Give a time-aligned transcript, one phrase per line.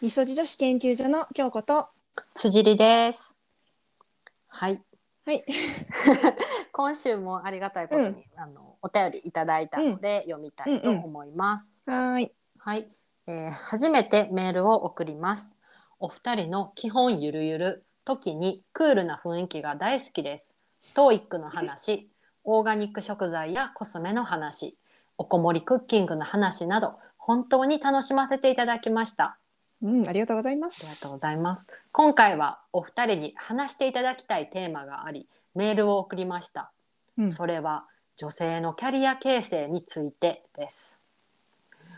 [0.00, 1.88] みそじ女子研究所の京子と。
[2.32, 3.36] 辻里です。
[4.46, 4.80] はい。
[5.26, 5.44] はい。
[6.70, 11.82] 今週もありがたいことに、あのお便りいただいたので、読みたいと思います。
[11.86, 12.32] はーい。
[12.58, 12.88] はい、
[13.26, 15.56] えー初めてメールを送ります。
[15.98, 20.54] お二人の基本ゆるゆる時にクールな雰囲気が大好きです。
[20.94, 22.08] トーイックの話、
[22.44, 24.78] オーガニック食材やコスメの話、
[25.16, 29.38] おこもりクッキングの話など本当に楽しませていただきました。
[29.82, 31.02] うん、ありがとうございまありがす。
[31.02, 31.66] とうございます。
[31.92, 36.72] 今回はお二人に話していただきたいテーマがあり、メールを送りました。
[37.18, 37.86] うんそれは
[38.16, 40.98] 女性のキャリア形成についてです。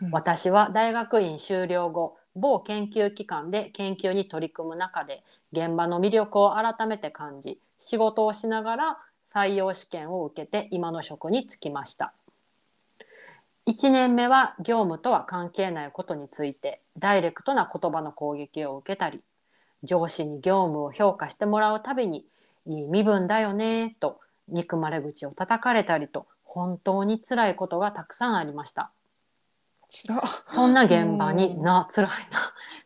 [0.02, 12.12] うん私は大学院修了後、某研究機関で研究に取り組む中で、現場の魅力を改めて感じ、仕事をしながら採用試験を受けて今の職に就きました。
[13.70, 19.20] 1年目は業務とは関係ないことについてダイレクトな言葉の攻撃を受けたり
[19.84, 22.26] 上司に業務を評価してもらうたびに
[22.66, 24.18] 「いい身分だよね」と
[24.48, 28.90] 憎まれ口を叩かれたりと本当に辛いことがたくさんありました。
[29.88, 30.20] つら。
[30.48, 32.16] そんな現場にうんな辛いな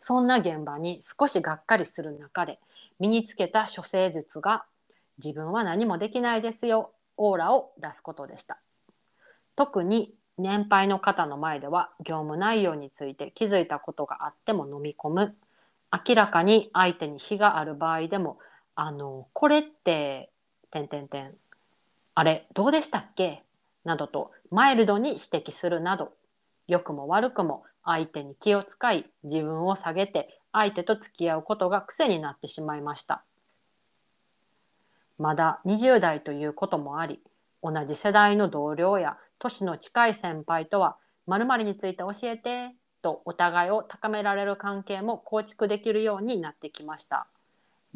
[0.00, 2.60] そんな現場に少しがっかりする中で
[2.98, 4.66] 身につけた処世術が
[5.16, 8.58] 自分は何もできないですよオーラを出すことでした
[9.56, 15.34] 特に年配の方の前では業務内容について気づいたことがあっても飲み込む
[16.06, 18.38] 明らかに相手に非がある場合でも
[18.74, 20.30] 「あのこれって
[20.72, 21.36] 点点点
[22.16, 23.44] あれどうでしたっけ?」
[23.84, 26.12] などとマイルドに指摘するなど
[26.66, 33.22] 良くも悪くも相手に気を使い自分を下げて相手と付き合うことが癖になってしまいました
[35.19, 37.20] まだ20代ということもあり
[37.62, 40.96] 同じ世代の同僚や年の近い先輩とは
[41.27, 47.26] 〇〇について教えてとお互いを高められる関係も構築できるようになってきました。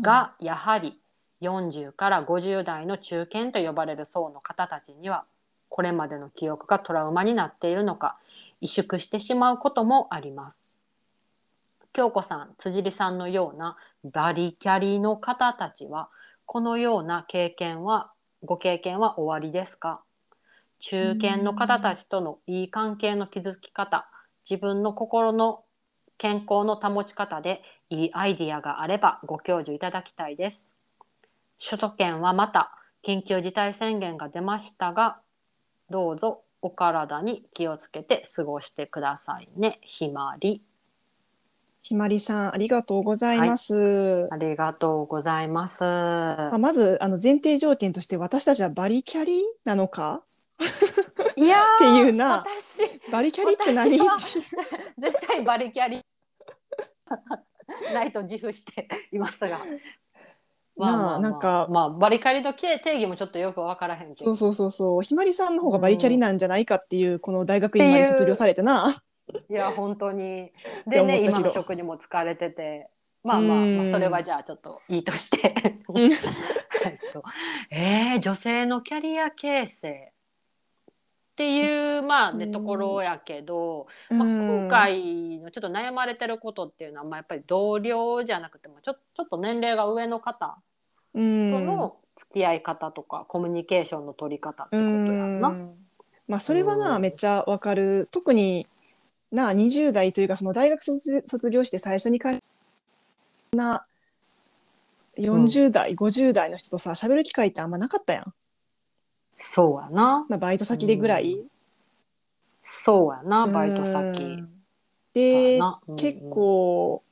[0.00, 0.98] が、やはり
[1.40, 5.24] 40から50代の中堅と呼ばれる層の方たちには
[5.68, 8.16] これまでの記憶がトラウマになっているのか
[8.60, 10.76] 萎縮してしまうこともあります。
[11.92, 16.08] 京子さん、辻里さんのようなバリキャリの方たちは
[16.46, 18.12] このような経験は
[18.44, 20.00] ご経験は終わりですか？
[20.80, 24.08] 中堅の方たちとのいい関係の築き方
[24.48, 25.64] 自分の心の
[26.18, 30.74] 健康の保ち方でいいアイディアがあればご教授いただきたいです。
[31.64, 32.72] 首都圏はまた
[33.06, 35.20] 緊急事態宣言が出ましたが
[35.90, 39.78] どうぞお体に気をつけて過ごしてくださいね。
[39.82, 40.62] ひまり。
[41.82, 44.26] ひまりさん、ありがとうございます。
[44.30, 45.82] ありがとうございます。
[45.84, 50.24] まあまず、あの前提条件として、私たちはバリキャリなのか？
[51.36, 52.44] いやっていうな。
[52.44, 53.98] 私バリキャリって何？
[53.98, 54.44] 私は
[54.98, 56.00] 絶対バリキャリ。
[57.94, 59.60] ないと自負していますが。
[60.76, 68.96] なあなんかまあバリキャリの定義もちょっとよくわからへんそうそうそうそう、ひまりさんの方がバリキャリなんじゃないかっていう、この大学院まで卒業されてな。
[69.50, 70.52] いや本当に。
[70.82, 72.88] ってでね今の職にも疲れてて。
[73.24, 73.78] まあまあ、うん。
[73.78, 75.52] まあ、それはじゃあちょっといいとして。
[77.70, 80.12] えー、女性のキャリア形成
[81.38, 90.58] っていうまあねところやけど、まあ、うん今回のちょっと悩まれてることっていうのは、まあ、やっぱり同僚じゃなくてもちょちょっと年齢が上の方
[91.14, 91.66] とうん。
[91.66, 95.48] の付き合い方とか、コミュニケーションの取り方ってことやんな。
[95.48, 95.74] うん。
[96.26, 97.02] まあそれはな、うん。
[97.02, 98.08] めっちゃわかる。
[98.10, 98.66] 特に
[99.30, 102.30] な20代というかその大学卒卒業して最初にか
[103.52, 103.84] な
[105.18, 108.32] 40代、50代の人とさ喋る機会ってあんまなかったやん、
[109.38, 110.26] そうやな。
[110.28, 111.46] まあ、バイト先でぐらい？
[112.62, 114.22] そうやなバイトう先。
[114.36, 114.48] ん
[115.14, 117.02] で、そうんうん結構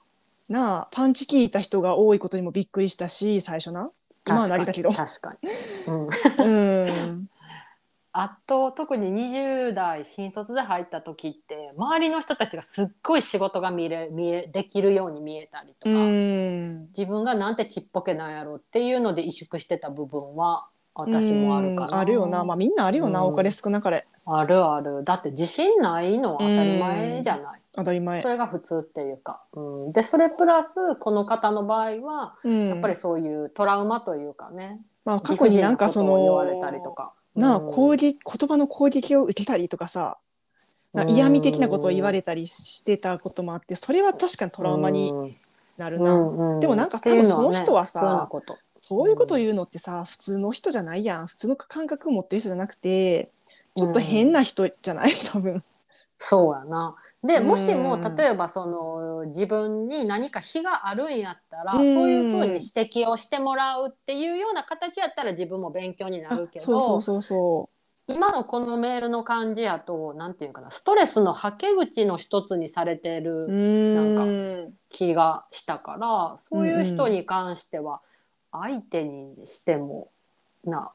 [0.49, 3.91] なあパンチ効いた人が多いことにもびっくりしたし最初な
[4.27, 4.91] 今はけど。
[4.93, 5.49] 確かに。
[5.89, 7.29] うんうん
[8.19, 21.87] あと特に20代新卒で入った時って周りの人たちがすっごい仕事が見れ見えできるように見えたりとか、うん自分がなんてちっぽけなんやろっていうので萎縮してた部分は私もあるかな。
[21.89, 22.45] うんあるよな。
[22.45, 23.33] まあみんなあるよな、うん。
[23.33, 24.07] 多かれ少なかれ。
[24.25, 25.05] あるある。
[25.05, 28.23] だって自信ないのは当たり前じゃない、当たり前。
[28.23, 28.29] そ。
[28.29, 32.69] れが普通っていうか、うん、でそれプラスこの方の場合はうん。
[32.71, 37.13] やっぱりそういうトラウマというかね、まあ、過去になんかその言われたりとか。
[37.35, 37.67] なあうん。
[37.69, 40.19] 攻撃言葉の攻撃を受けたりとかさ
[41.09, 45.37] 嫌味的なことを言われたりしてたこともあってそれは確かにトラウマに
[45.77, 46.61] なるな、うん。
[46.61, 48.29] でもなんか多分その人はさ
[48.77, 53.31] そういうことを言うのってさ普通の人じゃないやん普通の感覚を持ってる人じゃなくて
[53.75, 55.13] ちょっと変な人じゃない？
[55.33, 55.63] 多分。
[56.19, 67.69] そうやなでもしもうん例えばその自分に何か非があるんやったら、うんそういうふうに指摘をしてもらうっていうような形やったら自分も勉強になるけどそうそうそうそ
[68.09, 73.21] 今のこのメールの感じやとなんていうかなストレスのはけ口の一つにされてう。
[73.21, 74.73] うるん。
[74.91, 78.01] 気がしたから、そういう人に関しては
[78.63, 80.09] 相手にしても
[80.65, 80.91] な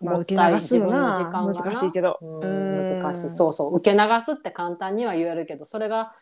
[0.00, 1.44] まあもったい受け流すのがな。
[1.44, 2.18] 難しいけど。
[2.22, 3.30] 難しい。
[3.30, 3.76] そうそう。
[3.76, 6.14] 受け流すって簡単には言えるけどそれが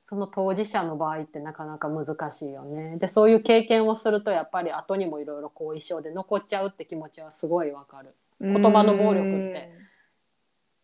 [0.00, 2.98] その当事者の場合ってなかなか難しいよね。
[2.98, 8.14] でそういう経験をするとやっぱり後にもいろいろ後遺症で残っちゃうって気持ちはすごいわかる。
[8.40, 9.70] 言葉の暴力って。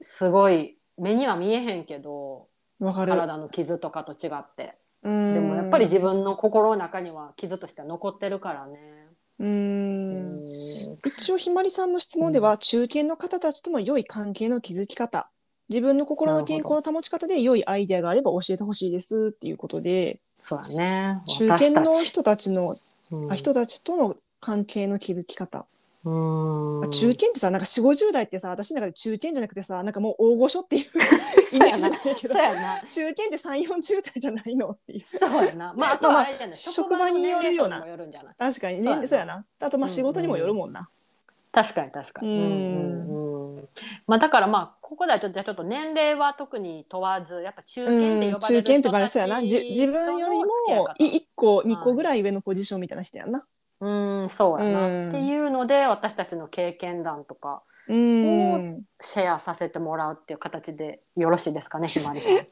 [0.00, 2.46] すごい目には見えへんけど。
[2.80, 4.76] 体の傷とかと違って。
[5.02, 9.07] ででもやっぱり自分の心の中には傷としては残ってるからね。
[9.38, 9.44] う。
[9.44, 10.44] うん。
[10.44, 15.28] ん一応ひまりさんの質問では、中堅の方たちとの良い関係の築き方。
[15.68, 20.20] 自分の心の健康の保ち方で良いアイデアがあれば教えてほしいですっていうことで。
[20.38, 21.20] そうだね。
[21.26, 22.74] 中堅の私人たちの、
[23.12, 23.32] うん。
[23.32, 25.66] あ人たちとの関係の築き方、
[26.04, 26.84] うん。
[26.84, 30.84] あ中堅ってさなんか4 5 0代ってさ私の中で中堅じゃなくてさなんかもう大御所っていう
[31.54, 32.34] イメージなんだけど。
[32.34, 32.54] 中堅っ
[32.88, 35.00] て3 4 0代じゃないのっていう。
[35.00, 35.74] そうやな。
[35.76, 36.56] まああとはあれじゃない。
[36.56, 37.80] 職場によるような。
[38.38, 39.00] 確かにそうやな。
[39.00, 39.44] ねそうやな。
[39.60, 40.88] あとまあ仕事にもよるもんな、
[41.52, 42.28] 確かに確かに。
[42.28, 42.36] うん。
[42.36, 43.68] うんうん
[44.06, 49.46] まあだからまあここではちょっとじゃあちょっと年齢は特に問わずやっぱ中堅って呼ばれる中堅って人たちバレそうやな。
[49.46, 52.22] じ自分よりも1個2個ぐらい。
[52.22, 53.44] 上のポジションみたいな人やんな。
[53.80, 53.88] う
[54.24, 58.82] んそうやな、うんっていうので私たちの経験談とかうん。
[59.00, 62.36] シェアさせてもらうっていう形でよろしいですかね ひまりさん。
[62.36, 62.42] だ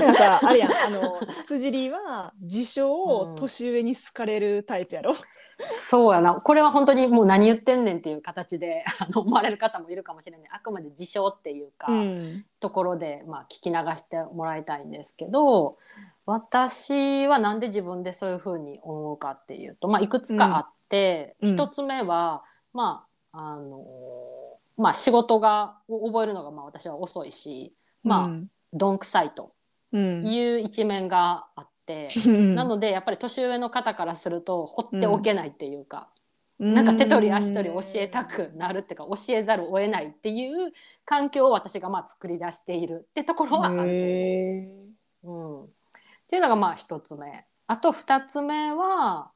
[0.00, 0.72] からさあれやん。
[0.72, 5.14] あの 辻りは自称年上に好かれるタイプやろ、
[5.58, 6.34] そうやな。
[6.34, 10.48] これは本当にもう何言ってんねんっていう形で あの思われる方もいるかもしれない。
[10.52, 12.44] あくまで自称っていうか、うん。
[12.60, 15.76] ところで、まあ、聞き流してもらいたいんですけど
[16.24, 21.54] 私はなんで自分でそういうふうに思うかっていうと、まあ、いくつかあって、うん。
[21.54, 23.84] 一つ目は、まああの
[24.76, 28.46] まあ、仕事がを覚えるのがまあ私は遅いし、まあうん。
[28.72, 29.52] どんくさいと
[29.92, 30.26] うん。
[30.26, 32.08] いう一面があって。
[32.26, 36.10] なのでやっぱり年上の方からすると放っておけないっていうか、
[36.58, 40.72] なんか手取り足取り教えたくなるっていうか教えざるを得ないっていう
[41.04, 43.76] 環境を私がまあ作り出しているってところはある。
[45.22, 45.68] うん、っ
[46.28, 47.46] ていうのがまあ一つ目。
[47.66, 49.30] あと二つ目は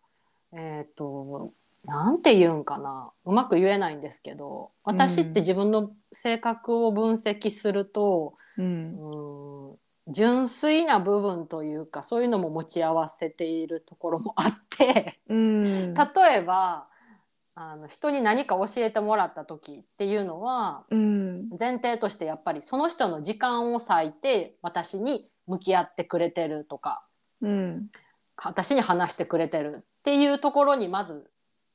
[0.52, 1.52] えっ、と
[1.85, 3.11] なんて言うんかな。
[3.25, 9.70] うまく言えないんですけど私って自分の性格を分析すると、ーうん。
[9.70, 9.76] うん
[10.12, 15.20] 純粋な部分というかそういうのも持ち合わせているところもあって。
[15.29, 15.94] うん。
[15.94, 16.02] 例
[16.38, 16.88] えば
[17.55, 21.49] あの人に何か教えてもらった時っていうのはうん。
[21.58, 27.05] 前提としてやっぱりその人の時間を割いて私に向き合ってくれてるとか
[27.41, 27.88] うん。
[28.37, 31.31] 私に話してくれてるっていうところにまず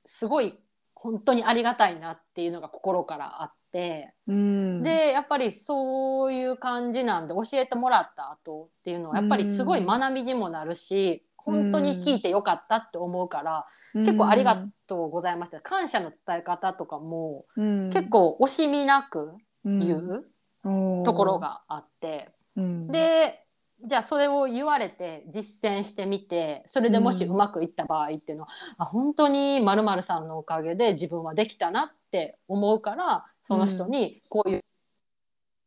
[0.06, 0.60] すごい
[0.96, 4.14] 本当にありがたいなっていうのが心からあって。
[4.28, 4.84] うん。
[4.84, 15.60] でやっぱりそういう感じなんで教えてもらった後っていうのはやっぱりすごい学びにもなるし本当に聞いてよかったって思うから結構ありがとうございました。
[15.60, 17.90] 感謝の伝え方とかもうん。
[17.92, 19.34] 結構惜しみなく
[19.64, 20.26] 言う
[20.64, 21.04] うん。
[21.04, 22.88] ところがあって、うん。
[22.88, 23.45] で
[23.88, 34.62] じゃあそれを言われて実践してみてそれでもしうまくいった場合っていうのは、あ本当にまるさんのおかげで自分はできたなって思うからその人にこういう。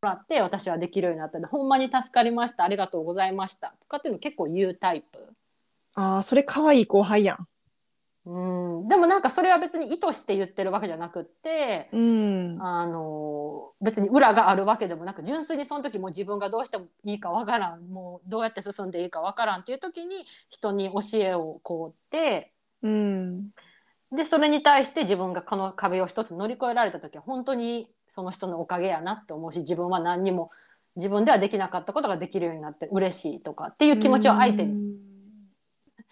[0.00, 2.62] もらって私はできるようになったのでほんまに助かりました。
[2.62, 3.75] ありがとうございました。
[3.80, 5.34] とかっていうの結構言うタイプ。
[5.94, 7.48] ああそれ可愛い後輩やん
[8.30, 12.58] うん、でもなんかそれは別に意図して言ってるわけじゃなくって、うん。
[12.61, 22.52] あの別に裏があるわけでもなく純粋にその時も自分がどうしてもいいかわからんもうどうやって進んでいいかわからんっていう時に人に教えをこうって。
[22.82, 23.49] うん。
[24.12, 30.50] でそれに対して自分がこの壁を一つ乗り越えられた時は本当にその人のおかげやなって思うし自分は何にも
[30.97, 35.08] 自分ではできなかったことができるようになって嬉しいとかっていう気持ちを相手に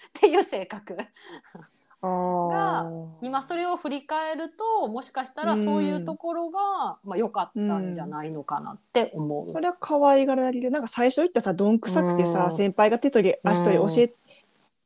[0.08, 0.96] っていう性格。
[2.02, 2.90] が
[3.22, 9.42] 今それを振り返るともしかしたらそういうところが、まあ、良かったんじゃないのかなって思う。
[9.42, 10.70] それは可愛がられる。
[10.70, 12.50] なんか最初言ったさどんくさくてさ、うん。
[12.52, 14.14] 先輩が手取り足取り教え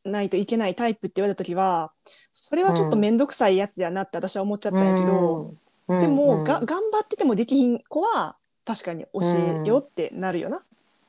[0.08, 1.92] ないといけないタイプって言われた時は
[2.32, 5.54] それはちょっと面倒くさいやつやなって私は思っちゃったんやけど、
[5.88, 6.00] うん。
[6.00, 6.44] でも、うん。
[6.44, 9.20] が頑張っててもできひん子は確かに教
[9.64, 10.62] えよってなるよな。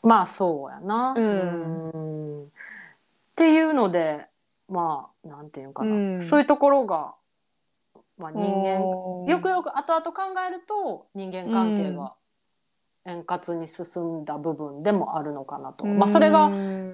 [0.03, 1.13] まあそうやな。
[1.15, 1.91] うん。
[1.91, 2.43] うん。
[2.45, 2.47] っ
[3.35, 4.25] ていうので
[4.71, 6.21] まあなんていうかな、うん。
[6.21, 7.13] そういうところが、
[8.17, 8.79] まあ、人間
[9.27, 12.13] よくよく後々考えると人間関係が
[13.05, 15.85] 円滑に進んだ部分でもあるのかなと。
[15.85, 16.49] まあそれが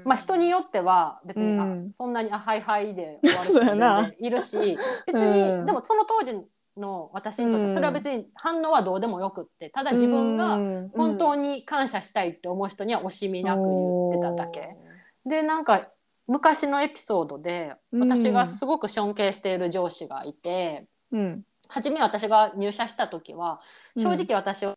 [0.06, 1.60] まあ、人によっては別に、うん。
[1.90, 5.66] あそんなに「あはいはい」で終わる人いるし 別に、うん。
[5.66, 10.58] でもその当時の私にとってそれは別に反応はどうでもよくってただ自分が
[10.96, 14.78] 本当に感謝したいって思う人には惜しみなく言ってただけ。
[15.26, 15.90] でなんか
[16.28, 18.00] 昔のエピソードでうん。
[18.12, 21.44] 私がすごく尊敬している上司がいて、うん。
[21.68, 23.60] 初め私が入社した時は
[23.96, 24.04] うん。
[24.04, 24.76] 正直私は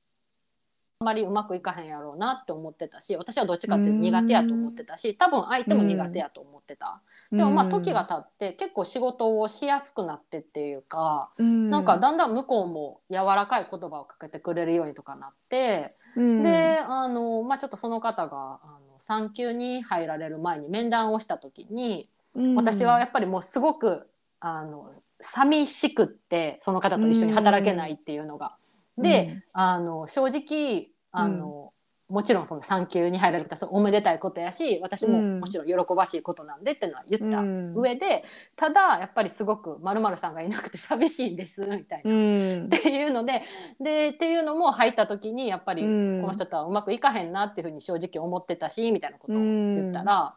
[1.01, 7.01] あんまりうまくいかへんやろうなって思ってたし私はどっちかっていうと苦手やと思ってたし多分相手も苦手やと思ってた、
[7.33, 16.43] でもまあ時が経って結構仕事をしやすくなってっていうか、なんかだんだん向こうも柔らかい言葉をかけてくれるようにとかなって、うん。
[16.43, 22.55] であの、まあ、ちょっとその方があの産休に入られる前に面談をした時にうん。
[22.55, 28.57] 私はやっぱりもうすごくあの寂しくってその方と一緒に働けないっていうのが。
[28.97, 31.73] で、あの正直あの、
[32.11, 35.41] もちろんその産休に入られる方はおめでたいことやし私もうん。
[35.41, 37.75] もちろん喜ばしいことなんでっていうのは言ったうん。
[37.75, 38.25] 上で、
[38.57, 42.11] ただやっぱりすごく「まるさんがいなくて寂しいんです」みたいな。
[42.11, 42.65] うん。
[42.67, 43.43] っていうので
[43.81, 46.23] でっていうのも入った時にやっぱりこうん。
[46.23, 50.37] の人とはうまくいかへんなっていうふうに正直思ってたしみたいなことを言ったら。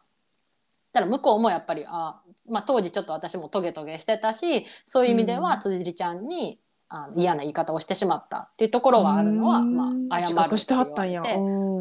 [0.93, 5.59] たら向こうもやっぱりあ、まあ、当時ちょっと私もトゲトゲしてたしそういう意味ではうん。
[5.59, 6.59] 辻ちゃんに
[6.95, 9.75] あの嫌な言い方をしてしまったっていうところはあるのは、うん。
[9.75, 11.23] まあ、謝自るって覚してはったんや。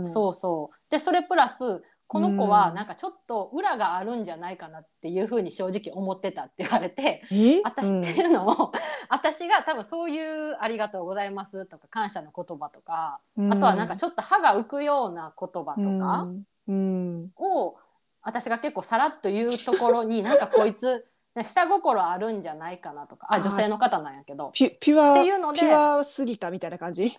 [0.04, 0.76] そうそう。
[0.90, 7.61] でそれプラスこの子はうんなんかちょっと裏があるんじゃないかなっていうふうに正直思ってたって言われてえ？
[7.62, 8.73] 私っていうのを、
[9.09, 16.28] 私が多分そういう「ありがとうございます」とか感謝の言葉とか、あとはなんかちょっと歯が浮くような言葉とか
[16.69, 17.31] うん。
[17.37, 17.76] を、
[18.23, 21.07] 私が結構さらっと言うところになんかこいつ
[21.43, 23.27] 下心あるんじゃないかなとか。
[23.31, 24.51] ああ女性の方なんやけど。
[24.53, 25.61] ピュピュアっていうので。
[25.61, 27.11] ピュアすぎたみたいな感じ？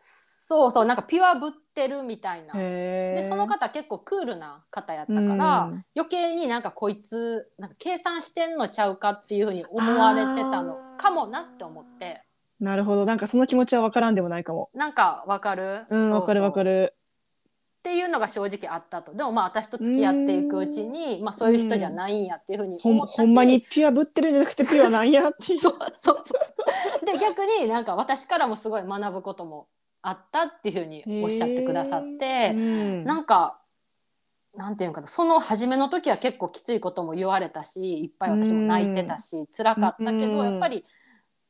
[0.45, 2.53] そうそうなんかピュアぶってるみたいな。
[2.55, 5.85] へでその方結構クールな方やったから、うん。
[5.95, 12.21] 余計になんかこいつなんか計算してんのちゃうかっていうふうに思われてたのかもなって思って。
[12.59, 13.05] なるほど。
[13.05, 14.69] なんかその気持ちは分からんでもないかも。
[14.75, 15.85] なんかわかる？
[15.89, 16.93] うん分かる分かるる
[17.83, 19.13] っていうのが正直あったと。
[19.13, 25.59] でもまあ私と付き合っていくうちにまあ、そういう人じゃないんやっていうふうに思ったしほんまにピュアぶってるんじゃなくてピュアなんやっていう。
[25.59, 26.33] そう そうそ
[27.01, 27.05] う。
[27.05, 29.67] で逆になんか私からもすごい学ぶことも
[30.01, 33.03] あったっていうふうにおっしゃってくださって、うん。
[33.03, 33.59] なんか
[34.55, 40.37] なんていうのかなその初めの時は結構きついことも言われたしいっぱい私も泣いてたし、辛かったけど、うん。
[40.37, 40.85] やっぱり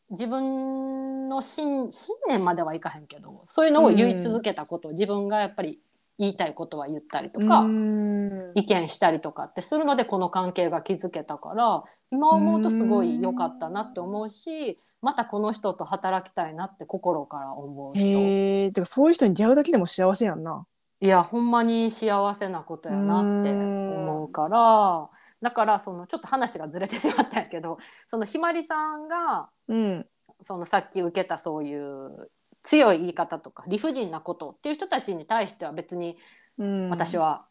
[0.10, 5.80] 自分の信信念まではいかへんけどそういうのを言い続けたこと、自分がやっぱり
[6.20, 8.51] 言いたいことは言ったりとか、うん。
[8.55, 18.05] 意見したりとかってするのでこの関係が築けたから今思うとすごい良かったなって思うしまたこの人と働きたいなって心から思う人。
[18.05, 20.65] へえてかそういう人に出会うだけでも幸せやんな。
[21.00, 25.10] いやほんまに幸せなことやなって思うから
[25.41, 27.77] だからそのちょっと話がずれてしまったんやけど
[28.08, 30.05] そのひまりさんがうん。
[30.41, 32.29] そのさっき受けたそういう
[32.63, 36.17] 強い言い方とか理不尽なことっていう人たちに対しては別に
[36.58, 36.89] うん。
[36.89, 37.46] 私は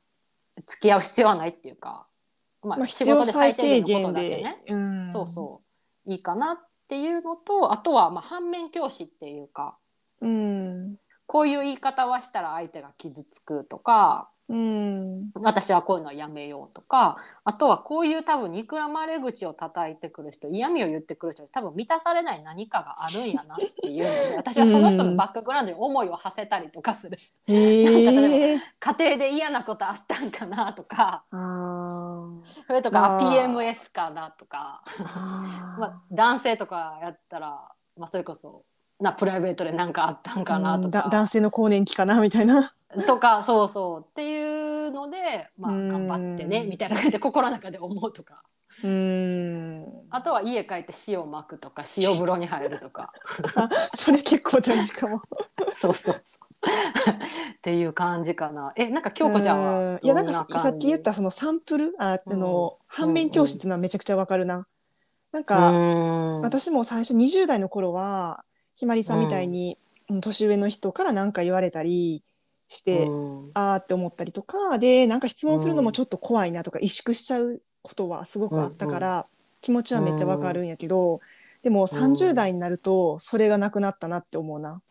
[0.67, 2.07] 付き合う必要はないっていうか、
[2.63, 5.13] まあ、まあ仕事で最低低限のことだけね、うん。
[5.13, 5.63] そうそ
[6.07, 9.77] ういいかなっていうのとあとはまあ反面教師っていうか
[10.21, 10.97] うん。
[11.27, 15.31] こういう言い方はしたら相手が傷つくとかうん。
[15.35, 24.07] 私はこういうのはやめようとかあとはこういう多分憎らまれ口を叩いてくる人嫌味を言ってくる人多分満たされない何かがあるんやなっていう
[24.37, 27.19] 私はその人のバックグラウンドに思いを馳せたりとかする。
[27.47, 32.29] へえ家庭で嫌なことあったんかなとかあ
[32.67, 34.83] それとか PMS かなとか、
[35.79, 38.65] まあ、男性とかやったら、まあ、それこそ
[39.03, 41.09] なプライベートで何かあったんかなとか。
[41.11, 42.73] 男性の更年期かなみたいな。
[43.07, 44.01] とかそうそう。
[44.09, 45.89] っていうので、まあ、うん。
[45.89, 48.43] 頑張ってねみたいな感じで心の中で思うとか。
[48.85, 49.87] うん。
[50.11, 53.13] あとは家帰って塩まくとか塩風呂に入るとか。
[53.57, 55.21] あそれ結構大事かも。
[55.75, 56.49] そうそうそう。
[56.65, 58.73] っていう感じかな。
[58.77, 60.01] えなんか京子ちゃんはうん。
[60.03, 61.95] いやなんかさっき言ったそのサンプル？
[61.99, 62.87] ああの、うん。
[62.87, 64.67] 反面教師っていうのはめちゃくちゃわかるな。
[65.33, 66.41] なんうか、ん。
[66.43, 68.45] 私も最初20代の頃は
[68.83, 69.79] ひまりさんみたいに、
[70.11, 70.21] うん。
[70.21, 72.25] 年上の人から何か言われたり
[72.67, 73.11] して、う
[73.47, 73.51] ん。
[73.55, 79.27] あーって思ったりとかでなんか質問するのもちょっと怖いなとか、萎縮しちゃうことはすごくあったから、
[79.61, 81.21] 気持ちはめっちゃわかるんやけど、
[81.63, 84.83] でも30代になるとそれがなくなったなって思うな。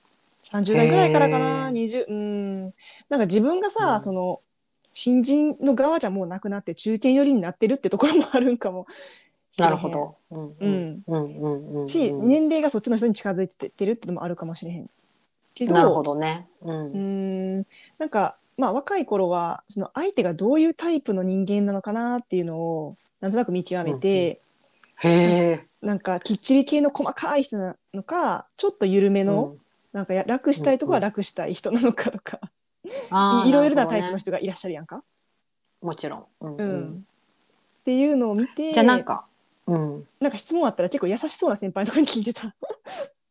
[0.43, 2.61] 30代ぐらいからかなへー20うん。
[2.61, 2.73] なん
[3.19, 3.99] か自分がさ、うん。
[3.99, 4.39] その
[4.93, 8.85] 新人の側じゃもうなくなって中堅寄りになってるってところもあるんかも
[9.57, 10.17] なんるほど。
[10.31, 14.89] うんうんうんうんうんうんし年齢がそっちの人に近づいてってるってのもあるかもしれへん。
[15.53, 16.47] けどなるほどね。
[16.61, 16.71] う。
[16.71, 17.65] うんーん
[17.97, 24.41] なんかまあ若い頃はその相手がどういうタイプの人間なのかなっていうのをなんとなく見極めて、
[24.97, 25.67] へえ。
[25.81, 29.55] なんかきっちり系の細かい人なのかちょっと緩めの、
[29.93, 32.39] なんかや楽したいとこは楽したい人なのかとか、
[32.83, 35.03] いいろいろなタイプの人がいらっしゃるやんか？
[35.81, 36.25] もちろん。
[36.41, 37.05] うんううんん
[37.81, 39.25] っていうのを見てじゃあなんか、
[39.67, 40.07] うん。
[40.19, 42.47] なんか質問あったら結構優しそうな先輩のところに聞いてた。
[42.47, 42.53] あ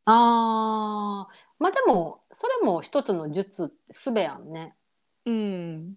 [0.06, 4.74] あ、まあでも、それも一つの術、すべやんね。
[5.26, 5.94] うん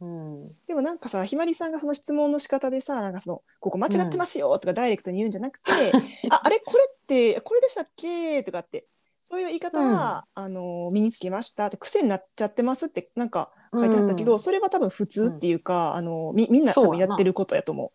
[0.00, 0.56] うん。
[0.66, 5.70] でもなんかさひまりさんがその質問の仕方でさなんかその「ここ間違ってますよ」とかダイレクトに言うんじゃなくて
[6.30, 6.60] 「ああれ？
[6.60, 8.86] これってこれでしたっけ?」とかって
[9.22, 17.92] そういう言い方は、あの身につけましたって癖になっちゃってますってなんか書いてあったけど、うんそれは多分普通っていうか、あのみみんな多分やってることやと思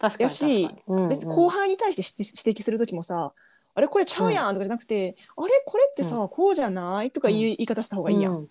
[0.00, 0.96] 確かにやし確かに。
[0.96, 1.06] うんうう。
[1.06, 3.32] ん別に後輩に対して指指摘する時もさ
[3.74, 8.36] 「あれこれちゃうやん」とかじゃなくて「あれこれってさ、こうじゃない?」とかいう言い方した方がいいやん。
[8.36, 8.50] うん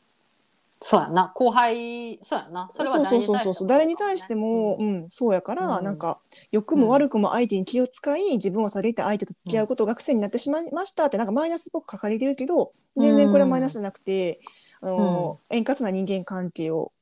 [0.81, 1.29] そうやな。
[1.35, 2.69] 後輩、そうやな。
[2.71, 6.21] それはそう誰に対してもそうそうそう誰に対しても、ううんんそうやから、うんなんか
[6.53, 14.39] 良くも悪くも相手に気を使い、自分をされて相手と付き合うことが癖になってしまいましたってなんかマイナスっぽく書かれてるけど全然これはマイナスじゃなくて、
[14.79, 16.93] あの円滑な人間関係を、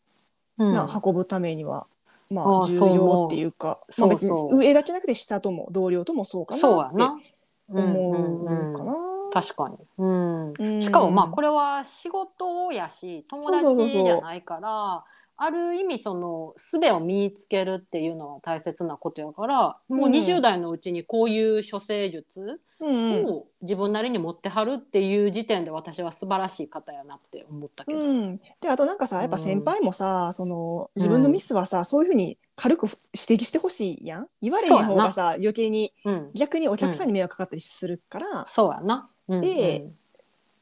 [0.58, 1.86] うんな運ぶためには。
[2.30, 7.38] まああ重要っていうかまあ、別に上だけじゃなくて下とも同僚ともそうかそうなって。
[7.70, 8.96] 思うかな。
[9.34, 9.78] 確かに。
[9.98, 10.54] うん。
[10.58, 13.44] うんしかもまあこれは仕事やし友
[13.78, 15.04] 達じゃないから
[15.38, 20.12] ある意味その術を身につけるっていうのは大切なことやからもううん。
[20.12, 23.26] 20代のうちにこういう処世術うんうん。
[23.28, 28.00] を自分なりに持ってはるっていう時点で私は素晴らしい方やなって思ったけど。
[28.00, 34.28] うん、であとなんかさやっぱ先輩もさ、その自分のミスはさ、そういうふうに軽く指摘してほしいやん。
[34.42, 39.10] 言われへん方がさ余計にうん、逆にお客さんに迷惑かかったりするから、そうやな。
[39.28, 39.42] うん。
[39.42, 39.88] で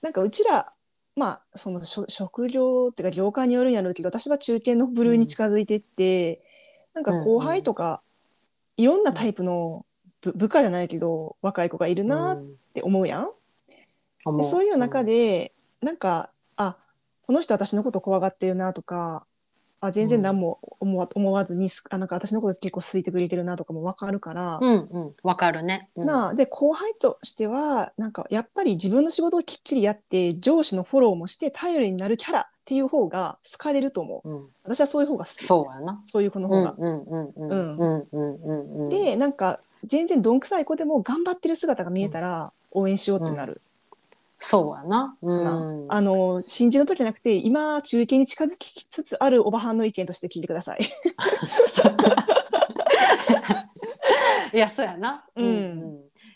[0.01, 0.72] なんかうちら
[1.16, 6.42] まあその職職業っていうか業界によるんやろうけど私は中堅の部類に近づいてって、
[6.94, 8.02] なんか後輩とか、
[8.78, 9.86] いろんなタイプの
[10.22, 12.56] 部部下じゃないけど若い子がいるうんなっうん。
[12.74, 13.30] て思うやん。
[14.25, 16.78] 思でそういう中で、なんかあ
[17.25, 19.25] この人私のこと怖がってるなとか
[19.81, 25.90] あ全然何も思わ,、思わずにすあなんか私のこと結構好いてくれてるなとかも分かるから、うんうんわかるね。
[25.96, 36.01] うんなあで後輩としてはなんかやっぱり自分の仕事をきっちりやって上司のフォローもして頼りになるキャラっていう方が好かれると思ううん、私はそういう方が好きそうやな。
[36.05, 36.75] そういう子のうん方が。
[36.77, 38.90] うんうんうんうんうんうんうん。
[38.90, 43.61] でなんか全然どんくさい子でも頑張ってる姿が見えたら応援しようってなる。
[44.48, 45.18] そうやな。
[45.24, 45.44] う。
[45.44, 50.81] なんあの新人の時じゃなくて今中堅に近づきつつあるおばはんの意見として聞いてください。
[54.53, 55.25] いや、そうやな。
[55.36, 55.96] うん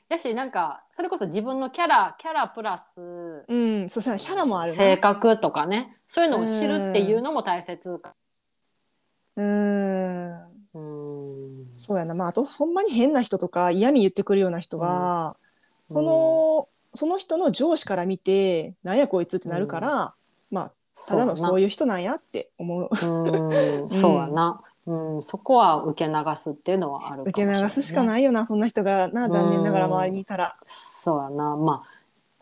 [0.09, 2.99] やし、なんか、それこそ自分のキャラ、キャラプラス、
[3.47, 8.15] うん、そうさキャラもあるな性格とかね、そういうのを知るっていうのも大切か。
[9.35, 10.31] うーん
[10.73, 11.67] うん。
[11.77, 15.49] そうやなまああとほんまに変な人とか嫌味言ってくるような人は、うん
[15.83, 16.67] その
[16.99, 20.13] その人の上司から見てなんやこいつってなるから、
[20.51, 20.71] まあ
[21.07, 22.89] ただのそういいう人なんやって思う。
[22.91, 23.05] う。
[23.05, 24.61] うん、 そうやな。
[24.85, 30.57] うん、そこは受け流すっていうのはあるかも受け流すしかないよなそんな人がな残念ながら周りにいたら。
[30.65, 31.55] そうやな。
[31.55, 31.99] まあ、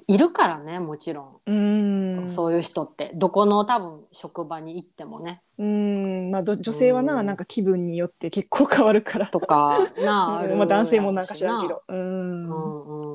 [0.08, 1.36] いるからね、もちろん。
[1.46, 5.43] うーんそういう人って、どこの多分職場に行ってもね。
[5.60, 9.28] うーんまあど女性はなうんなんか気分によって結構変わるから。
[9.28, 11.84] とか、な あ、まあ男性もなんか知らんけど。
[11.88, 13.07] うんうんうんう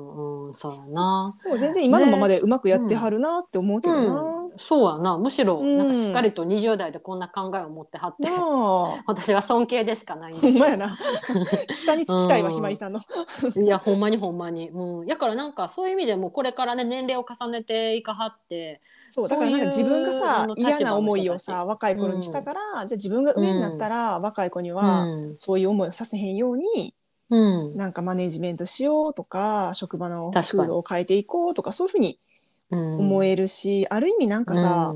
[0.53, 1.37] ん、そうやな。
[1.45, 4.43] でも全然今のままでうまくやってはるなって思うけどな。
[4.45, 5.19] うん、そうやな。
[5.19, 9.03] むしろ、うんなんかしっかりと20代でこんな考えを持ってはって、なあ。
[9.07, 10.97] 私は尊敬でしかないんほですんまやな。
[11.71, 13.01] 下につきたいわ、うんひまりさんの。
[13.01, 14.71] いや、ほんまにほんまに。
[14.71, 15.07] うん。
[15.07, 18.81] やからなんか、そういう意味でも、これからね、年齢を重ねていかはって、
[19.15, 26.95] そう、だからなんか自分がさ嫌な思いをさ、若い頃にしたから、じゃあ自分が上になったら、若い子には、うんそういう思いをさせへんように、
[27.33, 27.77] うん。
[27.77, 32.19] なんかマネジメントしようとか、職場の確かに風土を変えていこうとか、そういうふうに
[32.71, 34.95] 思ええるし、ある意味なんかさ、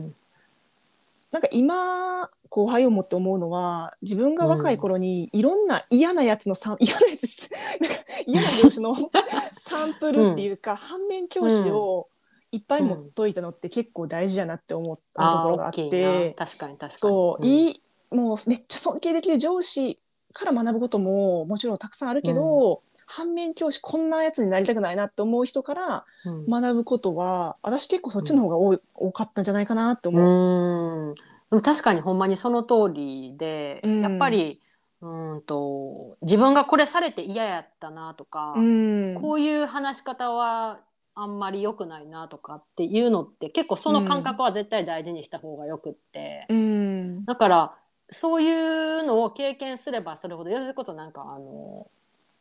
[1.33, 7.97] なんか今、後輩を持って思うのは、自分が若い頃にいろんな嫌なやつのサン、 嫌なやつ、なんか
[8.27, 8.95] 嫌な業種の
[9.53, 12.09] サンプルっていうか、反面教師を
[12.53, 16.99] いっぱい持っといたのって結構大事やなって思ったところがあっ大きいて、な確かに確かに。
[16.99, 19.99] そう、んいい、もうめっちゃ尊敬できる上司
[20.39, 26.47] から学ぶことももちろんたくさんあるけど、反面教師こんなやつになりたくないなって思う人からうん。
[26.47, 31.11] 学ぶことは私結構そっちの方が多い、多かったんじゃないかなって思う。
[31.11, 31.15] うん。
[31.51, 34.03] でも確かにほんまにその通りで、うん。
[34.03, 34.61] やっぱり
[35.01, 39.19] うんと自分がこれされて嫌やったなとか、うん。
[39.21, 40.81] こういう話し方は
[41.15, 47.25] あんまり良くないなとかっていうのって結構その感覚は絶対大事にした方がよくって、うん。
[47.25, 47.75] だから
[48.11, 51.89] そういうのを経験すればそれほどそれこそなんかあの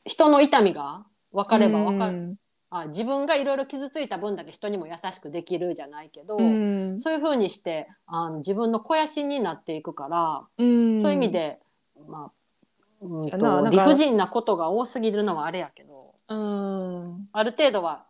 [0.06, 2.38] 人の痛みが分かれば分かる、
[2.70, 7.00] あ自分がいろいろ傷ついた分だけ人にも優しくできるじゃないけど、うん。
[7.00, 11.02] そういうふうにしてあの自分の肥やしになっていくから、うん。
[11.02, 11.60] そういう意味で、
[12.08, 12.32] まあ、
[13.02, 17.30] うん理不尽なことが多すぎるのはあれやけどうん。
[17.34, 18.06] ある程度は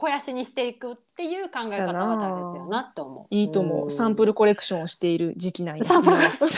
[0.00, 3.34] 肥やしにしていくっていう考え方は大切やなって思う。
[3.34, 3.90] いいと思う、ん。
[3.90, 6.16] サンプルコレクションをしている時期なんやサンプル。
[6.16, 6.50] コレクそう。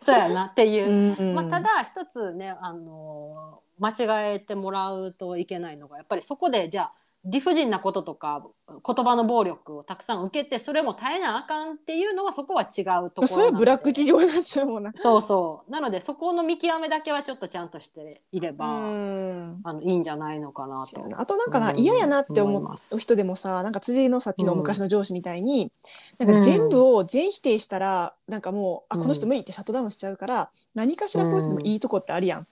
[0.00, 1.16] そうやなっていう。
[1.20, 6.92] うんまあ、ただ一つね、あの間違えてもらうといけないのがやっぱりそこでじゃあ
[7.24, 14.92] 理不尽なこととか言葉の暴力をたくさん受けてそれも耐えなあかんっていうのはそこは違うところそれはブラック企業になっちゃうもんな。
[14.94, 15.70] そうそう。
[15.70, 19.60] なのでそこの見極めだけはちょっとちゃんとしていれば、うん。
[19.62, 21.08] あのいいんじゃないのかなと。
[21.14, 21.78] あとなんかなうん。
[21.78, 24.58] 嫌やなって思う人でもさなんか辻のさっきのうん。
[24.58, 25.70] 昔の上司みたいに、
[26.18, 32.46] なんか全部を全否定したらなんかもう、うんあこの人無理ってシャットダウンしちゃうから何かしらそうしてもいいとこってあるやん。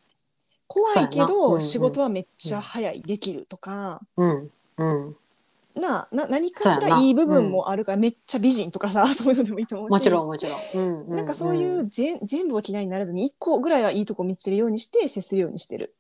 [0.69, 1.61] 怖いけど、うん。
[1.61, 3.03] 仕事はめっちゃ早い。
[3.03, 5.17] できるとか、うんうん。
[5.81, 6.97] なな何かしそうやな。
[6.99, 9.93] いらい部分もあるから、めっちゃ美人とかさ そういうのでもいいと思うし。
[9.93, 15.95] もちろんもちろん、うんうん、なんかそういう全全部を嫌いにならずに1個ぐらいはいいとこ見つけるようにして接するようにしてる。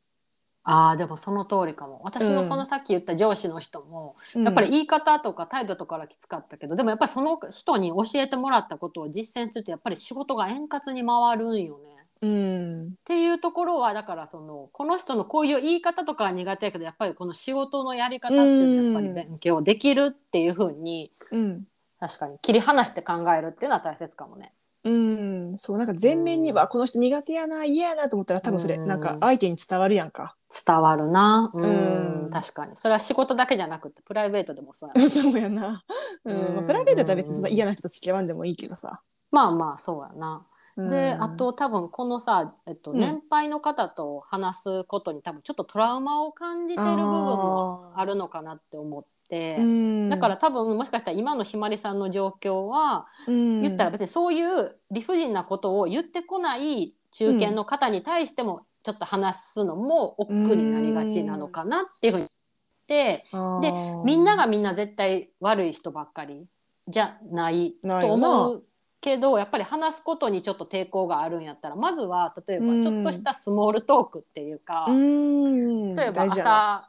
[0.62, 2.01] ああでもその通りかも。
[2.05, 4.45] 私うんのそのさっき言った上司の人も、うん。
[4.45, 12.00] やっぱり言い方とか態度とかがきつかったけどでもやっぱりその人に教えてもらったことを実践するとやっぱり仕事が円滑に回るんよね。
[12.23, 12.87] うん。
[12.89, 21.65] っていうところはだからそのこの人のこういう言い方とかは苦手やけどやっぱりこの仕事のやり方っていうのはやっぱり勉強できるっていうふうにうん。
[21.99, 24.55] 確かに切り離して考えるっていうのは大切かもね。
[24.83, 28.87] うん、そうなんか全面にはこの人苦手やな嫌やなと思ったら多分それうん。
[28.87, 30.37] なんか相手に伝わるやんか。
[30.67, 31.51] 伝わるな。
[31.53, 32.25] うん。
[32.25, 32.31] うん。
[32.31, 32.77] 確かに。
[32.77, 35.85] それは仕事だけじゃなくてプライベートでもそうやな そうやな。
[36.25, 36.49] うん。
[36.49, 36.55] うん。
[36.57, 39.03] まあ、プライベートだったら別にそんな嫌な人と付き合わんでもいいけどさ。
[39.31, 40.47] まあまあそうやな。
[40.88, 41.23] でうん。
[41.23, 43.01] あと多分このさ、えっと、うん。
[43.01, 50.09] 年配の方と話すことに多分ちょっとトラウマを感じてる部分もあるのかなって思って、うん。
[50.09, 53.61] だから多分もしかしたら今のひまりさんの状況は、うん。
[53.61, 63.25] 言ったら別にそういう理不尽なことを言ってこない中堅の方に対してもちょっと話すのも億劫になりがちなのかなっていうふうに思って。
[63.61, 63.73] で
[64.05, 66.49] みんながみんな絶対悪い人ばっかり
[66.88, 68.64] じゃないと思う
[69.01, 72.83] けどやっぱり話すことにちょっと抵抗があるんやったらまずは例えばうん。
[72.83, 75.95] ちょっとしたスモールトークっていうか、うん。
[75.95, 76.89] 例えば朝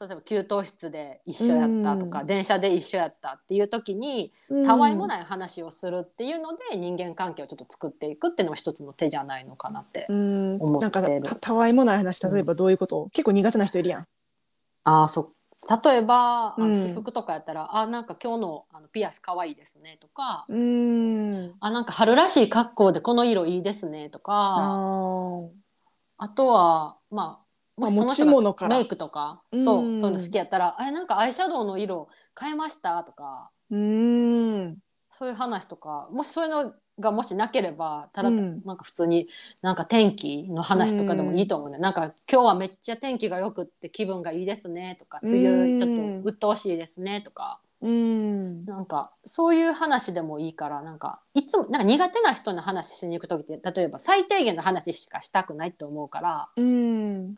[0.00, 2.26] 例えば給湯室で一緒やったとか、うん。
[2.26, 4.64] 電車で一緒やったっていう時にうん。
[4.64, 10.06] たわいもない話をするっていうので人間関係をちょっと作っていくっていうのも一つの手じゃないのかなって。
[10.08, 10.56] うん。
[10.60, 11.02] 思ってる。
[11.02, 14.06] なんかたたわいもない話例えばどういうこと、結構苦手な人いるやん。
[14.84, 15.32] あーそ
[15.84, 21.54] 例えば、あのうん私服とかやったら「あなんか今日のあのピアス可愛いですね」とかうん。
[21.60, 25.48] あなんか春らしい格好でこの色いいですねとかあ
[26.18, 33.78] あとはまあまあもしその人がメイクとかうんそうそういうの好きやったら「えなんかアイシャドウの色変えました?」とかーう
[34.70, 34.78] ん。
[35.10, 39.28] そういう話とかもしそういうのがもしなければただ、うんなんか普通に
[39.60, 47.60] なんか天気の話とかでもいいと思うね、なんか今日はめっちゃ天気がよくって気分がいいですねとか梅雨ちょっと鬱陶しいですねとか。
[47.82, 48.64] うん。
[48.64, 57.34] なんかそういう話でもいいからなんかいつもなんか苦手な人の話しに行く時って例えば最低限の話しかしたくないって思うからうん。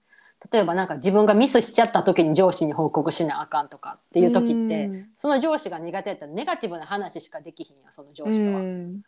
[0.53, 8.61] 例えばなんか自分がミスしちゃった時に上司に報告しなあかんとかっていう時って、うんその上司が苦手やったらネガティブな話しかできひんやその上司とは。
[8.61, 9.03] うん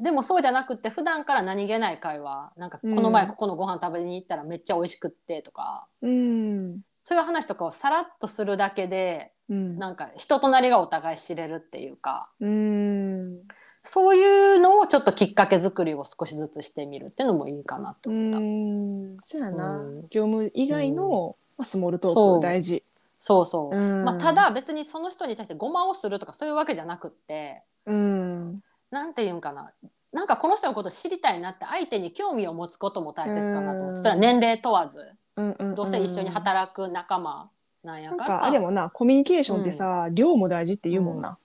[0.00, 6.80] でもそうじゃなくって普段から何気ない会話なんかこの前ここのご飯食べに行ったらめっちゃ美味しくってとか、うん。
[7.02, 9.78] そういう話とかをさらっとするだけでうん。
[9.78, 12.28] なんか人となりがお互い知れるっていうか。
[12.40, 13.38] うん。
[13.82, 18.38] そういうのをちょっときっかけ作りを少しずつしてみるっていうのもいいかなとう思った。
[18.40, 19.16] ん。
[19.20, 20.00] そうやなうん。
[20.10, 22.82] 業務以外の、まあ、スモールトーク大事。
[23.20, 23.76] そうそう。
[23.76, 28.60] うんまあ、ただ別にその人に対してごまをするとかそういうわけじゃなくって、うん。
[28.90, 29.72] なんていうんかな。
[30.12, 34.00] なんかこの人のこと知りたいなって相手に興味を持つことも大切かなと思っうんて。
[34.00, 35.74] それは年齢問わず、うんうん。
[35.74, 37.50] どうせ一緒に働く仲間
[37.84, 38.28] なんやなんから。
[38.40, 41.38] かあれやもんなコミュニケーションってさ、量も大事って言うもんな。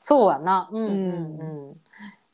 [0.00, 0.68] そうやな。
[0.72, 1.80] うんうんうん。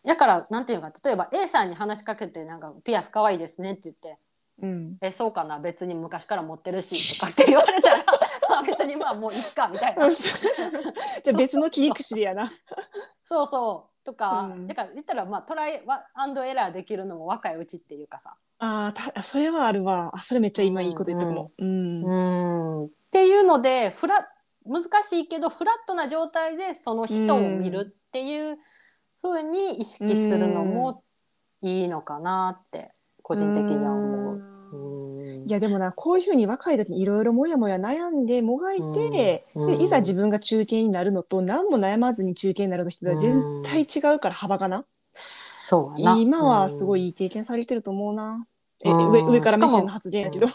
[0.05, 4.19] だからなんていうのか例えば A さんに話しかけてなんかピアス可愛いですねって言って
[4.63, 4.99] うん。
[5.01, 8.05] えそうかな別に昔から持ってるしとかって言われたら
[8.51, 12.51] まあ別にまあもういっかみたいなじゃあ別の切り口でやな。
[13.25, 15.83] そうそうとか、うんだから言ったらまあトライ
[16.15, 20.11] アンドエラーできるのも若いうちっていうかさあーたそれはあるわ。
[20.15, 21.51] あそれめっちゃ今いいこと言ったかも。
[21.59, 22.03] うん。
[22.03, 24.29] うんっていうのでフラ
[24.67, 28.59] 難しいけどフラットな状態でその人を見るっていう
[29.23, 31.03] 風に意識するのも
[31.61, 34.54] いいのかなって個人的には思う。
[34.75, 35.49] うん。
[35.49, 39.79] いやでもなこういうふうに若い時にいろいろもやもや悩んでもがいて、うん。
[39.79, 46.17] でいざ自分が中堅になるのと何も悩まずに中堅になるの人は絶対違うから幅がな、そうやな。
[46.19, 48.47] 今はすごいいい経験されてると思うな、
[48.85, 49.11] えうん。
[49.11, 50.47] 上上から目線の発言やけど、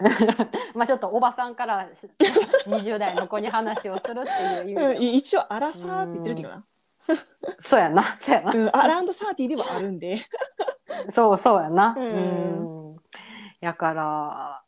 [0.74, 1.88] まあちょっとおばさんから
[2.66, 6.64] 20代の子に話をするっていう一応アラサーって言ってるけどな、
[7.58, 8.52] そうやなそうやな。
[8.52, 10.18] うん、アラウンドサーティーではあるんで。
[11.10, 11.94] そうそうやな。
[11.96, 12.85] ううんん。
[13.66, 14.62] やから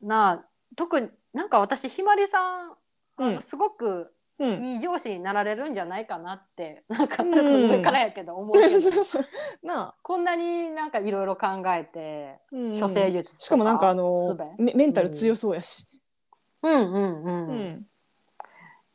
[0.00, 0.44] なあ
[0.76, 2.76] 特になんか私ひまりさん、
[3.18, 3.42] うん。
[3.42, 4.60] すごくうん。
[4.60, 8.90] いい上司になられるんじゃないかなって なんかうんそれこそ上からやけど思うけど、
[9.62, 12.80] なあ、こんなになんかいろいろ考えてうん。
[12.80, 15.88] 処世術とかしかもなんかあのメンタル強そうやし、
[16.62, 17.86] うんうんうん、うん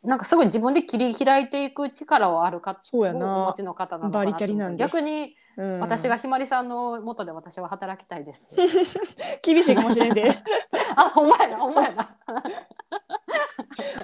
[0.04, 3.40] なんかすごい自分で切り開いていく力をあるかそうやな。
[3.40, 4.84] をお持ちの方なのバリキャリなんで。
[4.84, 8.50] 逆にうん、私がひまりさんの元で私は働きたいです。
[9.44, 10.32] 厳しいかもしれんで。
[10.96, 12.16] あ、ほんまやな、ほんまやな。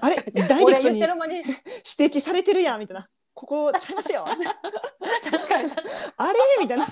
[0.01, 1.43] あれダイレ俺クトに指言ってる間に、
[1.85, 3.07] 摘されてるやんみたいな。
[3.33, 4.25] ここちゃいますよ。
[5.31, 5.71] 確かに、
[6.17, 6.39] あれ？
[6.59, 6.85] みたいな。
[6.85, 6.91] に、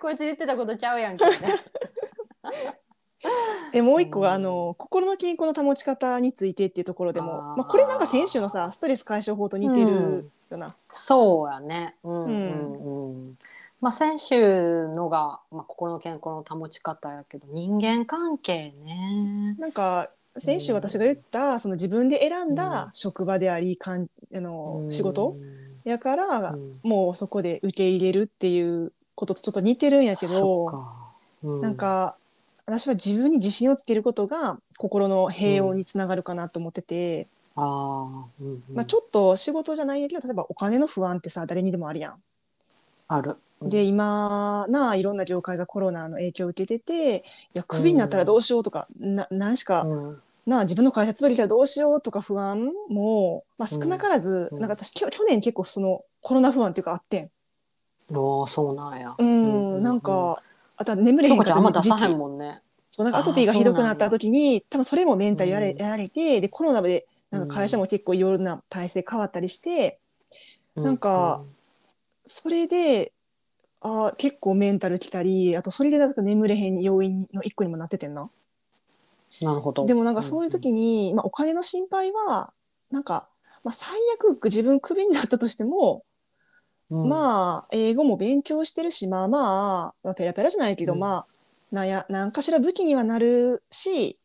[0.00, 1.34] こいつ言ってたことちゃうやんけ、ね。
[3.74, 4.34] でもう一個が、うん。
[4.34, 7.54] あの心の健康の保ち方についてっていうところでも。
[7.56, 11.96] まあ、これなんか先週のさストレス解消法と似てるよな、そうやね。
[12.04, 13.38] うん、うん、うん。
[13.80, 19.56] まあ、先週のが、まあ、心の健康の保ち方やけど、人間関係ね。
[19.58, 25.36] なんか先週私が言った、その自分で選んだ職場でありかんあの、仕事
[25.84, 26.78] やから、うん。
[26.84, 30.94] もうそこで受け入れるっていうこととちょっと似てるんやけど、か。
[31.42, 32.16] うなん、か
[32.66, 38.62] 私は自分に自信をつけることが心の平穏につながるかなと思ってて、ああ、うんうん。
[38.74, 42.14] まあ、ちょっと仕事じゃないけど例えばお金の不安ってさ誰にでもあるやん。
[43.08, 43.36] ある。
[43.62, 47.22] で今なあいろんな業界がコロナの影響を受けててい
[47.54, 54.60] やクビになったらどうしようとか、な何しか、うん、なあ自分の会社潰れたらどうしようとか不安も、まあ、少なからず、うん。
[54.60, 57.24] なんか私去年結構そのコロナ不安っていうかあってん。
[57.24, 57.28] あ
[58.44, 59.14] あ、そうなんや。
[59.16, 60.42] うん、なんか
[60.76, 62.60] あとは眠れへんとこちゃんあんま出さへ時期んもんね。
[62.90, 69.98] そうなんかアトピーがひどくなった時に多分それもメンタルやれ,、うんやられてでコロナでなんか会社も結構いろいろな体制変わったりして、
[70.76, 71.42] なんか
[72.26, 73.12] それで
[73.80, 78.30] あー結構メンタルきたりあとそれでなんか眠れへん要因の一個にもなっててんな。
[79.40, 79.86] なるほど。
[79.86, 82.52] でもなんかそういう時に、まあ、お金の心配は
[82.90, 83.28] なんか、
[83.64, 86.04] まあ、最悪自分クビになったとしても、
[86.90, 90.98] うん、まあ英語も勉強してるしまあまあ、まあ、ペラペラじゃないけど、うん。
[90.98, 91.26] まあ
[91.72, 94.16] なんや何かしら武器にはなるし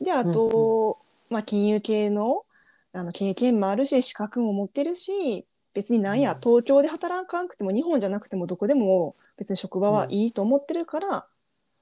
[0.00, 0.98] であと、
[1.30, 2.44] まあ、金融系の
[2.92, 6.40] あの経験もあるし資格も持ってるし別になんや、うん。
[6.40, 11.26] 東京で働かなくても日本じゃなくてもどこでも別に職場はいいと思ってるから、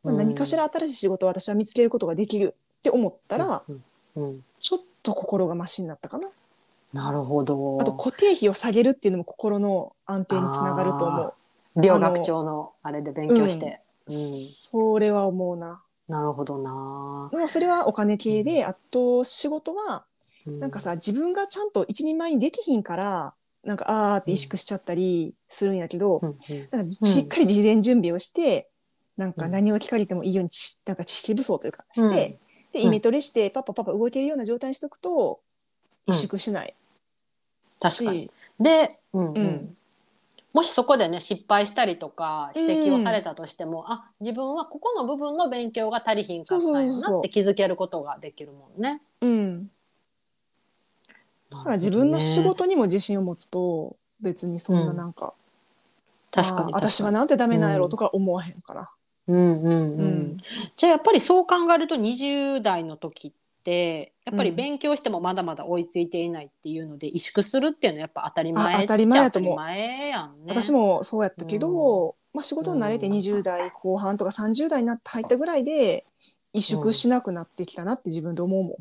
[0.03, 3.85] まあ、何かしら新しい仕事を私は見つけることができるって思ったら、うん。
[4.17, 4.31] うん。
[4.31, 4.45] うん。
[4.61, 6.29] ちょっと心がマシになったかな。
[6.93, 7.79] なるほど。
[7.81, 11.35] あと固定費を下げるっていうのも心の安定につながると思う。
[11.81, 13.81] 両学長のあれで勉強して。
[14.07, 14.15] うん。
[14.15, 15.83] それは思うな。
[16.09, 17.29] なるほどな。
[17.33, 20.05] でもそれはお金系で、あと仕事は
[20.47, 26.21] ななんか、さ自分がちゃんと一人前にできひんからなんかあーって萎縮しちゃったりするんやけど、
[26.71, 28.69] なんかしっかり事前準備をして、
[29.17, 32.39] なんか何を聞かれてもいいようにしなんか知識武装というかして、
[32.73, 35.41] でイメトレしてパッパパッパ動けるような状態にしとくと
[36.09, 36.75] 萎縮しない。
[37.79, 38.31] し、確かに。
[38.61, 39.77] で、うん
[40.55, 49.03] もしそこでね失敗したりとか指摘をされたとしても、あ自分はここの部分の勉強が足りひんかったんやなって気づけることができるもんね。
[49.21, 49.67] うん、
[51.51, 55.35] だから自分の仕事にも自信を持つと別にそんななんか、
[56.37, 56.73] あー確かに。
[56.73, 58.91] 私はなんてダメなんやろとか思わへんかな。
[59.27, 60.01] うんうんうん。
[60.01, 60.37] うん。
[60.77, 63.33] じゃあやっぱりそう考えると20代の時っ
[63.65, 69.59] てやっぱり勉強してもまだまだ追いついていないっていうので萎縮するっていうのはやっぱ当たり前あ当たり前やと思う。
[69.59, 70.53] やんね。
[70.53, 76.05] 私もそうやったけど、まあ、仕事に慣れてうん20代後半とか30代になって入ったぐらいで
[76.55, 78.75] 萎縮しなくなってきたなって自分で思うもん。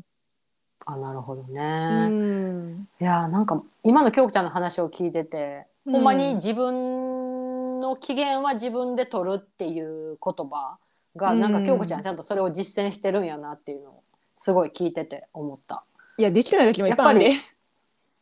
[0.86, 2.08] あなるほどうね。
[2.08, 2.88] ん。
[3.00, 5.92] いやなんか今の京子ちゃんの話を聞いてて、うん。
[5.92, 10.78] ほんまに自分の機嫌は自分で取るっていう言葉
[11.16, 11.52] が、うんなん。
[11.52, 14.03] か京子ちゃんちゃんとそれを実践してるんやなっていうのを
[14.36, 15.84] すごい聞いてて思った。
[16.18, 17.38] いやできてない時もいっぱいあるんでやっ。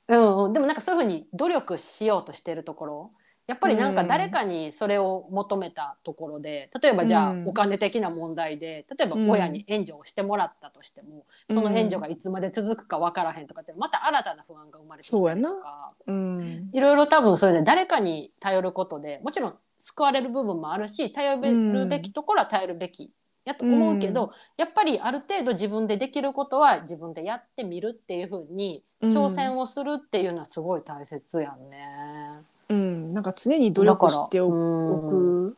[0.08, 3.10] うんうん、でもなんかそういうふうに努力しようとしてるところ
[3.46, 23.12] やっぱりなんかうん誰かにそれを求めたところで例えばじゃあうんお金的な問題で例えばうん親に援助をしてもらったとしても、その援助がいつまで続くか分からへんとかってまた新たな不安が生まれてきたりとかうんいろいろ多分それで誰かに頼ることでもちろん救われる部分もあるし頼るべきところは頼るべき
[23.44, 32.42] やと思うけど、うんやっぱりある程度自分でできることは自分でやってみるっていうふうに挑戦をするっていうのはすごい大切やんね。
[32.68, 35.56] うん、なんか常に努力しておく。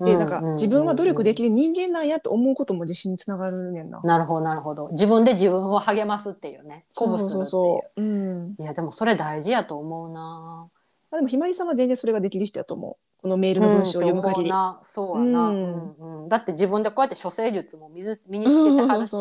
[0.00, 1.48] で、なんか自分は努力できる。
[1.48, 4.00] る人間なんやと思うことも自信につながるねんな。
[4.02, 8.02] なるほどなるほど自分で自分を励ますっていうね鼓舞するっていうそうそう。
[8.02, 8.56] うん。
[8.58, 10.68] いやでもそれ大事やと思うな
[11.10, 13.15] あでもひまりさんは全然それができる人やと思う。
[13.26, 14.52] このメールの文章を読む限り。
[14.82, 16.28] そうやな、ううんんうん。
[16.28, 19.16] だって自分でこうやって処世術も身ず身にしててはるし。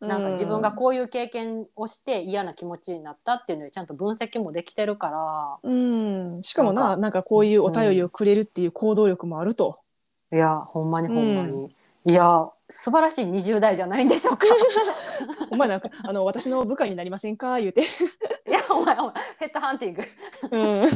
[0.00, 5.58] なんか自分がこういう経験をして嫌な気持ちになったっていうのでちゃんと分析もできてるから。
[5.62, 6.42] うん。
[6.42, 9.78] しかもな、なんかこういうお便りをくれるっていう行動力もあると。
[10.32, 11.70] いやほんまにほんまに、
[12.06, 14.46] いや素晴らしい20代じゃないんでしょうか
[15.50, 17.58] お前なんか、あの、私の部下になりませんか？
[17.58, 17.80] 言うて。
[17.80, 17.84] い
[18.50, 20.02] やお前お前ヘッドハンティング
[20.50, 20.90] うん。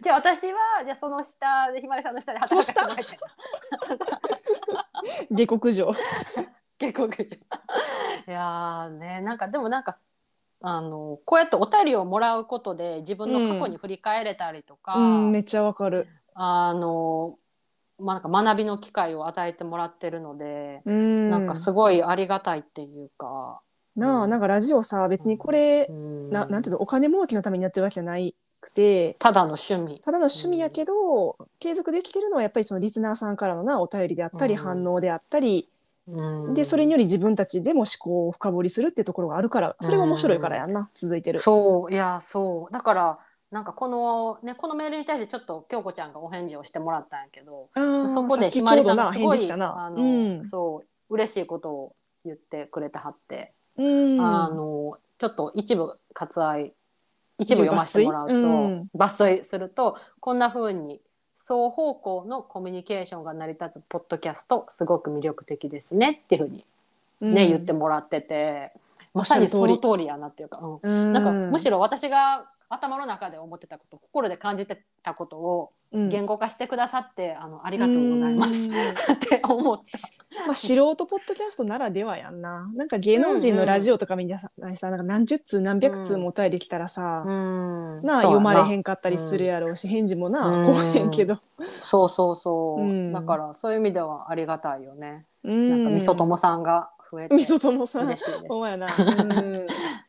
[0.00, 4.20] じゃあ私はじゃあその下でひまりさんの下で働かせてた
[5.30, 5.92] 下克上。
[6.78, 9.96] 結構いやーねなんかでもなんか
[10.60, 16.06] あのこうやってお便りをもらうことで自分の過去に振り返れたりとか、うん、めっちゃわかる。
[16.34, 17.36] あの
[17.98, 21.30] まあ、なんか学びの機会を与えてもらってるので、うん。
[21.30, 23.60] なんかすごいありがたいっていうか、
[23.96, 26.30] なあ、なんかラジオさ、別にこれう、ん。
[26.30, 30.00] ななんていうの、お金儲けのためにやってるわけじゃないくて、ただの趣味。
[30.00, 34.60] ただの趣味やけど、継続できてるのはやっぱりそのリスナーさんからのなお便りであったり、うん。
[34.60, 35.68] 反応であったり、
[36.06, 36.54] うん。
[36.54, 41.38] でそれにより自分たちでも思考を深掘りするっていうところがあるからそれが面白いからやんな、続いてる。
[41.38, 42.72] そういやそう。
[42.72, 43.18] だから
[43.50, 49.52] なんかこのねこのメールに対してちょっと京子ちゃんがお返事をしてもらったんやけどそこでひまりさんがすごい。
[49.52, 49.56] あ
[49.90, 50.04] の、う
[50.40, 50.44] ん。
[50.44, 54.20] そう嬉しいことを言ってくれてはって、うん。
[54.20, 56.72] あのちょっと一部割愛
[57.38, 59.38] 一部読ませてもらうと抜粋？
[59.38, 59.44] うん。
[59.44, 61.00] するとこんな風に
[61.36, 66.64] 双方向のコミュニケーションが成り立つポッドキャストすごく魅力的ですねっていう風に
[67.20, 68.72] ね、言ってもらってて
[69.14, 70.78] まさにその通りやなっていうか、うん。
[70.82, 71.12] うん。
[71.12, 76.08] なんかむしろ私が頭の中で思ってたこと心で感じてたことをうん。
[76.10, 78.58] 言語化してくださって、あのありがとうございます。
[78.58, 78.70] うん。
[78.70, 80.46] って思った。
[80.46, 82.70] まあ、素人ポッドキャストならではやんな。
[82.74, 88.02] なんか芸能人のラジオとかみんなさ、さなんか何十通何百通もお便り来たらさ、うん。
[88.02, 91.40] なあ読まれへんんかったりするやろうし、返事もな、うん来へんけど。
[91.80, 93.12] そうそうそう、うん。
[93.12, 95.70] だからそういう意味ではありがたいよね、うん。
[95.70, 98.16] なんかみそともさんが増えてみそともさん。
[98.48, 98.88] ほんまやな。
[98.94, 99.66] うん、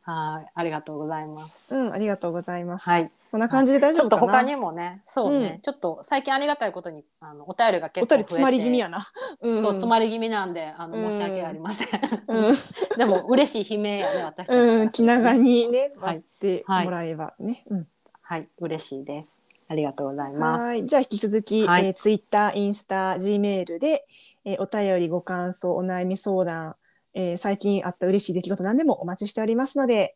[0.09, 2.89] はいありがとうございます、うん、ありがとうございます。
[2.89, 3.11] はい。
[3.31, 4.31] こんな感じで大ちょっ丈夫かな？
[4.33, 5.61] と他にもねそうね、うん。
[5.61, 9.07] ちょっと最近ありがたいことにあのお便りがお結構増えて便り詰まり気味やな。
[9.41, 11.11] うん、そう詰まり気味なんであのうん。
[11.11, 12.55] 申し訳ありません、うん、
[12.97, 17.63] でも嬉しい悲鳴やね私たちうん、気長にね、はい待ってもらえばね。
[17.69, 17.87] うん。
[18.21, 18.47] はい。
[18.59, 19.41] 嬉しいです。
[19.67, 20.63] ありがとうございます。
[20.63, 20.85] はい。
[20.87, 21.85] じゃあ引き続き、はい。
[21.85, 24.07] えー、ツイッター、インスタ、G メールで、
[24.43, 26.75] えーお便り、ご感想、お悩み相談、
[27.19, 30.15] えー、最近あった嬉しい出来事何でもお待ちしておりますので、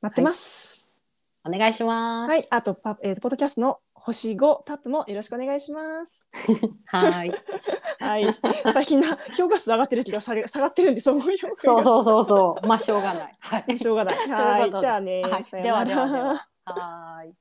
[0.00, 1.00] 待ってます。
[1.42, 2.30] はい、お願いします。
[2.30, 6.28] はい、あとパ、えー、ポッドキャストの星5タップもよろしくお願いします。
[6.86, 7.32] はい。
[7.98, 8.26] はい。
[8.72, 11.36] 最近な評価数上がってる気がされ下がってるんでそうそう
[11.82, 12.66] そうそうそう。
[12.68, 13.36] まあしょうがない。
[13.40, 13.76] はい。
[13.76, 14.28] しょうがない。
[14.28, 14.70] はい。
[14.78, 15.22] じゃあね。
[15.22, 15.42] はい。
[15.60, 16.48] ではではでは。
[16.66, 17.34] はい。